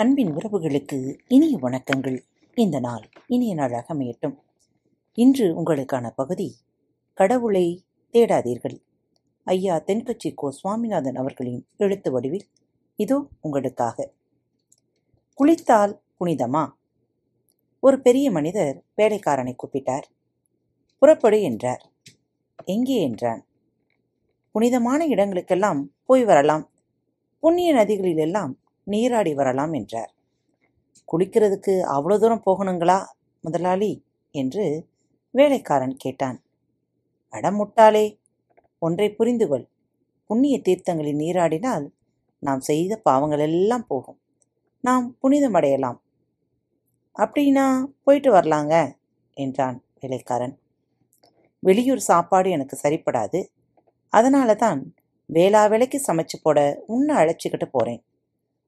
அன்பின் 0.00 0.36
உறவுகளுக்கு 0.36 1.18
இனிய 1.28 1.58
வணக்கங்கள். 1.58 2.18
இந்த 2.54 2.78
நாள் 2.78 3.08
இனிய 3.26 3.54
நாளாக 3.54 3.94
அமையட்டும். 3.94 4.36
இன்று 5.12 5.62
உங்களுக்கான 5.62 6.10
பகுதி 6.10 6.56
கடவுளை 7.14 7.84
தேடாதீர்கள் 8.12 8.82
ஐயா 9.44 9.76
தென்கட்சி 9.76 10.34
கோ. 10.34 10.50
சுவாமிநாதன் 10.50 11.14
அவர்களின் 11.14 11.66
எழுத்து 11.76 12.10
வடிவில் 12.10 12.46
இதோ 12.96 13.28
உங்களுக்காக. 13.40 14.12
குளித்தால் 15.34 16.02
புனிதமா? 16.20 16.72
ஒரு 17.80 18.00
பெரிய 18.00 18.30
மனிதர் 18.30 18.84
வேலைக்காரனை 18.96 19.56
கூப்பிட்டார். 19.56 20.02
புறப்படு 20.98 21.42
என்றார். 21.42 21.92
எங்கே? 22.64 23.02
என்றான். 23.02 23.46
புனிதமான 24.52 25.06
இடங்களுக்கெல்லாம் 25.06 25.82
போய் 26.06 26.24
வரலாம். 26.24 26.70
புண்ணிய 27.40 27.74
நதிகளிலெல்லாம் 27.74 28.52
நீராடி 28.92 29.32
வரலாம் 29.34 29.72
என்றார். 29.72 30.10
குளிக்கிறதுக்கு 31.08 31.74
அவ்வளோ 31.94 32.16
தூரம் 32.18 32.46
போகணுங்களா 32.46 32.98
முதலாளி? 33.44 33.92
என்று 34.34 34.64
வேலைக்காரன் 35.34 35.96
கேட்டான். 35.96 36.38
அடமுட்டாளே 37.32 38.06
ஒன்றை 38.82 39.08
புரிந்து 39.10 39.46
கொள் 39.48 39.66
புண்ணிய 40.30 40.56
தீர்த்தங்களில் 40.66 41.20
நீராடினால் 41.22 41.86
நாம் 42.42 42.60
செய்த 42.60 42.92
பாவங்கள் 43.08 43.42
எல்லாம் 43.48 43.86
போகும். 43.86 44.18
நாம் 44.84 45.06
புனிதமடையலாம். 45.22 45.98
அப்படின்னா 47.16 47.66
போயிட்டு 48.04 48.30
வரலாங்க 48.32 48.74
என்றான் 49.36 49.78
வேலைக்காரன். 50.00 50.54
வெளியூர் 51.62 52.02
சாப்பாடு 52.10 52.48
எனக்கு 52.50 52.76
சரிப்படாது. 52.82 53.40
அதனால 54.12 54.54
தான் 54.54 54.80
வேளா 55.30 55.62
வேலைக்கு 55.72 55.98
சமைச்சு 56.06 56.36
போட 56.42 56.58
உன்னை 56.86 57.14
அழைச்சிக்கிட்டு 57.16 57.68
போறேன். 57.72 58.00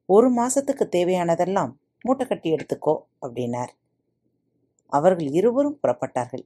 ஒரு 0.09 0.29
மாசத்துக்கு 0.31 0.85
தேவையானதெல்லாம் 0.89 1.73
மூட்டை 2.01 2.27
கட்டி 2.27 2.53
எடுத்துக்கோ 2.53 2.95
அப்படின்னார். 3.21 3.73
அவர்கள் 4.93 5.29
இருவரும் 5.33 5.79
புறப்பட்டார்கள். 5.83 6.45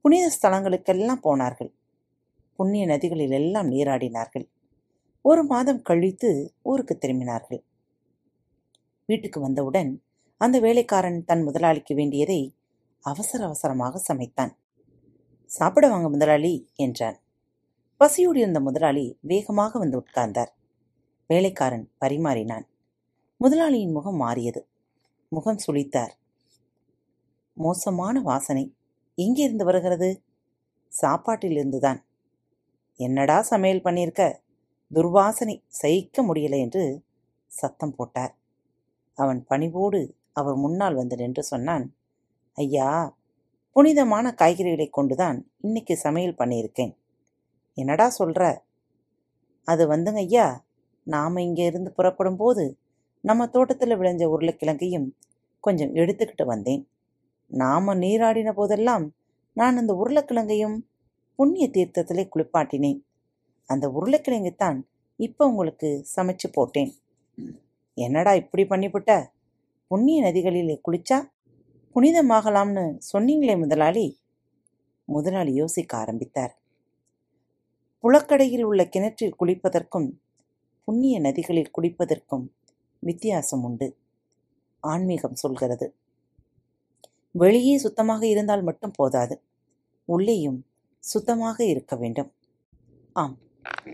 புனித 0.00 0.32
ஸ்தலங்களுக்கெல்லாம் 0.36 1.22
போனார்கள். 1.22 1.70
புண்ணிய 2.58 2.86
நதிகளில் 2.86 3.30
எல்லாம் 3.30 3.68
நீராடினார்கள். 3.68 4.46
ஒரு 5.22 5.44
மாதம் 5.44 5.82
கழித்து 5.82 6.54
ஊருக்கு 6.62 6.98
திரும்பினார்கள். 6.98 7.62
வீட்டுக்கு 9.08 9.40
வந்தவுடன் 9.40 9.90
அந்த 10.40 10.60
வேலைக்காரன் 10.60 11.24
தன் 11.24 11.42
முதலாளிக்கு 11.42 11.94
வேண்டியதை 11.94 12.56
அவசர 13.04 13.44
அவசரமாக 13.44 14.00
சமைத்தான். 14.08 14.52
சாப்பிட 15.50 15.88
வாங்க 15.88 16.08
முதலாளி 16.08 16.54
என்றான். 16.76 17.18
பசியோடு 17.96 18.40
இருந்த 18.40 18.60
முதலாளி 18.60 19.18
வேகமாக 19.20 19.78
வந்து 19.78 19.98
உட்கார்ந்தார். 19.98 20.52
வேலைக்காரன் 21.28 21.90
பரிமாறினான். 22.00 22.66
முதலாளியின் 23.36 23.92
முகம் 23.92 24.16
மாறியது. 24.16 24.68
முகம் 25.28 25.56
சுளித்தார். 25.66 26.10
மோசமான 27.52 28.20
வாசனை. 28.20 28.74
எங்கிருந்து 29.14 29.64
வருகிறது? 29.64 30.22
சாப்பாட்டிலிருந்துதான். 31.02 32.02
என்னடா 32.96 33.42
சமையல் 33.42 33.82
பண்ணியிருக்க? 33.82 34.38
துர்வாசனை 34.94 35.62
சகிக்க 35.68 36.22
முடியல 36.22 36.58
என்று 36.58 37.02
சத்தம் 37.46 37.94
போட்டார். 37.94 38.36
அவன் 39.14 39.44
பணிவோடு 39.44 40.16
அவர் 40.32 40.54
முன்னால் 40.54 40.94
வந்து 40.94 41.16
நின்று 41.16 41.42
சொன்னான் 41.42 41.96
ஐயா 42.52 43.16
புனிதமான 43.72 44.34
காய்கறிகளை 44.38 44.90
கொண்டுதான் 44.90 45.50
இன்னைக்கு 45.60 45.96
சமையல் 45.96 46.34
பண்ணியிருக்கேன். 46.34 46.96
என்னடா 47.74 48.12
சொல்ற? 48.18 48.58
அது 49.64 49.90
வந்துங்க 49.90 50.14
ஐயா. 50.14 50.65
நாம் 51.06 51.36
இங்கே 51.36 51.64
இருந்து 51.64 51.90
புறப்படும் 51.92 52.36
போது 52.36 52.64
நம்ம 53.24 53.46
தோட்டத்தில் 53.46 53.98
விளைஞ்ச 54.00 54.24
உருளைக்கிழங்கையும் 54.34 55.06
கொஞ்சம் 55.64 55.94
எடுத்துக்கிட்டு 55.94 56.44
வந்தேன். 56.44 56.82
நாம 57.50 57.94
நீராடின 57.94 58.52
போதெல்லாம் 58.52 59.04
நான் 59.56 59.78
அந்த 59.80 59.92
உருளைக்கிழங்கையும் 59.94 60.76
புண்ணிய 61.38 61.66
தீர்த்தத்திலே 61.68 62.24
குளிப்பாட்டினேன். 62.32 62.98
அந்த 63.70 63.86
உருளைக்கிழங்கு 63.90 64.52
தான் 64.54 64.78
இப்போ 65.20 65.42
உங்களுக்கு 65.46 65.88
சமைச்சு 66.16 66.48
போட்டேன். 66.52 66.90
என்னடா 67.96 68.32
இப்படி 68.34 68.64
பண்ணிவிட்ட 68.64 69.12
புண்ணிய 69.90 70.18
நதிகளில் 70.22 70.82
குளிச்சா 70.86 71.18
புனிதமாகலாம்னு 71.96 72.84
சொன்னீங்களே 73.12 73.54
முதலாளி. 73.58 74.06
முதலாளி 75.08 75.52
யோசிக்க 75.52 75.92
ஆரம்பித்தார். 75.96 76.52
புலக்கடையில் 78.04 78.64
உள்ள 78.70 78.82
கிணற்றில் 78.84 79.36
குளிப்பதற்கும் 79.40 80.08
புண்ணிய 80.86 81.20
நதிகளில் 81.20 81.70
குளிப்பதற்கும் 81.78 82.48
வித்தியாசம் 82.98 83.62
உண்டு. 83.62 83.96
ஆன்மீகம் 84.80 85.34
சொல்கிறது. 85.34 85.94
வெளியே 87.30 87.78
சுத்தமாக 87.78 88.26
இருந்தால் 88.26 88.62
மட்டும் 88.62 88.90
போதாது. 88.90 89.42
உள்ளேயும் 90.04 90.66
சுத்தமாக 90.98 91.64
இருக்க 91.64 91.96
வேண்டும். 91.96 92.32
ஆம். 93.12 93.38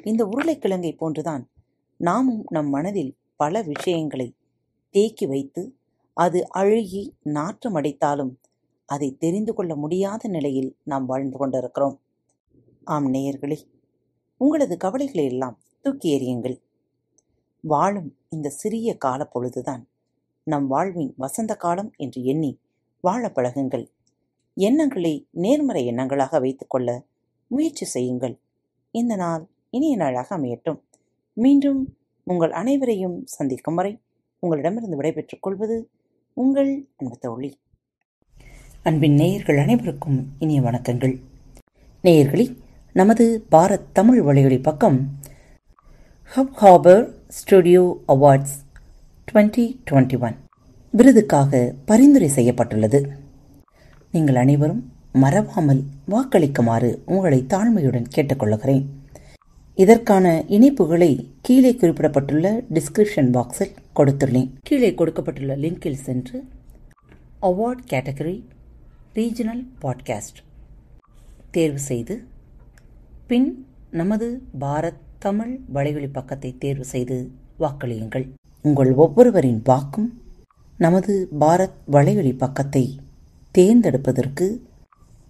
இந்த 0.04 0.26
உருளைக்கிழங்கை 0.26 0.97
போன்றுதான் 0.97 1.50
நாமும் 1.97 2.44
நம் 2.50 2.69
மனதில் 2.69 3.16
பல 3.36 3.62
விஷயங்களை 3.62 4.34
தேக்கி 4.91 5.26
வைத்து 5.26 5.76
அது 6.14 6.47
அழுகி 6.54 7.16
நாற்றம் 7.22 7.75
அடைத்தாலும் 7.75 8.41
அதை 8.84 9.16
தெரிந்து 9.16 9.54
கொள்ள 9.54 9.76
முடியாத 9.76 10.28
நிலையில் 10.28 10.76
நாம் 10.82 11.06
வாழ்ந்து 11.06 11.38
கொண்டிருக்கிறோம். 11.38 12.00
ஆம் 12.84 13.14
நேயர்களே. 13.14 13.60
உங்களது 14.36 14.76
கவலைகளை 14.76 15.25
எல்லாம் 15.25 15.58
தூக்கி 15.82 16.19
எறியுங்கள். 16.19 16.60
வாழும் 17.62 18.17
இந்த 18.28 18.49
சிறிய 18.49 18.97
கால 18.97 19.25
பொழுதுதான் 19.25 19.89
நம் 20.45 20.67
வாழ்வின் 20.67 21.15
வசந்த 21.17 21.56
காலம் 21.56 21.93
என்று 21.97 22.25
எண்ணி 22.25 22.59
வாழ 23.00 23.33
பழகுங்கள். 23.34 23.87
எண்ணங்களை 24.55 25.27
நேர்மறை 25.31 25.87
எண்ணங்களாக 25.89 26.41
வைத்துக்கொள்ள 26.41 27.05
முயற்சி 27.47 27.87
செய்யுங்கள். 27.87 28.39
இந்த 28.91 29.17
நாள் 29.17 29.47
இனிய 29.71 29.97
நாளாக 29.97 30.39
அமையட்டும். 30.39 30.81
மீண்டும் 31.33 31.97
உங்கள் 32.23 32.53
அனைவரையும் 32.53 33.27
சந்திக்கும் 33.27 33.75
வரை 33.75 34.00
உங்களிடமிருந்து 34.39 34.97
விடைபெற்றுக் 34.97 35.43
கொள்வது 35.43 35.91
உங்கள் 36.33 36.89
அன்பு 36.97 37.19
தோழி. 37.19 37.59
அன்பின் 38.83 39.15
நேயர்கள் 39.15 39.59
அனைவருக்கும் 39.59 40.27
இனிய 40.39 40.61
வணக்கங்கள். 40.61 41.21
நேயர்களே 42.03 42.56
நமது 42.93 43.47
பாரத் 43.50 43.93
தமிழ் 43.93 44.23
வழியொலி 44.23 44.59
பக்கம் 44.59 45.21
hub 46.34 46.56
hopper 46.60 47.12
studio 47.28 48.03
awards 48.09 48.54
twenty 49.32 49.76
twenty 49.91 50.20
one 50.20 50.37
விருதுக்காக 50.93 51.75
பரிந்துரை 51.84 52.28
செய்யப்பட்டுள்ளது. 52.28 53.12
நீங்கள் 54.12 54.34
அனைவரும் 54.34 54.93
மறவாமல் 55.12 55.82
வாக்களிக்குமாறு 56.09 56.98
உங்களை 57.06 57.44
தாழ்மையுடன் 57.48 58.04
கேட்டுக்கொள்கிறேன் 58.16 58.87
இதற்கான 59.75 60.44
இணைப்புகளை 60.48 61.28
கீழே 61.43 61.75
குறிப்பிடப்பட்டுள்ள 61.75 62.62
டிஸ்கிரிப்ஷன் 62.72 63.31
பாக்ஸில் 63.31 63.75
கொடுத்துள்ளேன். 63.97 64.53
கீழே 64.60 64.94
கொடுக்கப்பட்டுள்ள 64.94 65.56
லிங்கில் 65.56 66.00
சென்று 66.00 66.44
அவார்ட் 67.43 67.84
கேட்டகரி 67.91 68.44
ரீஜனல் 69.14 69.66
பாட்காஸ்ட் 69.82 70.41
தேர்வு 71.50 71.78
செய்து 71.78 72.25
பின் 73.26 73.66
நமது 73.91 74.43
பாரத் 74.60 75.10
தமிழ் 75.22 75.60
வலைவழி 75.75 76.09
பக்கத்தை 76.12 76.59
தேர்வு 76.59 76.84
செய்து 76.84 77.31
வாக்களியுங்கள். 77.60 78.28
உங்கள் 78.62 78.93
ஒவ்வொருவரின் 78.93 79.60
வாக்கும் 79.65 80.22
நமது 80.78 81.28
பாரத் 81.41 81.78
வலைவழி 81.93 82.37
பக்கத்தை 82.37 83.00
தேர்ந்தெடுப்பதற்கு 83.50 84.61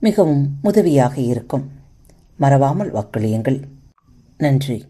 மிகவும் 0.00 0.58
உதவியாக 0.62 1.20
இருக்கும். 1.20 1.70
மறவாமல் 2.36 2.92
வாக்களியுங்கள். 2.92 3.60
நன்றி. 4.38 4.84